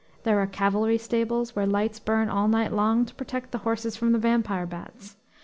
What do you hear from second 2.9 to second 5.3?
to protect the horses from the vampire bats.